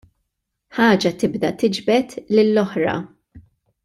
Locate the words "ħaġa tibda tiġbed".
0.77-2.15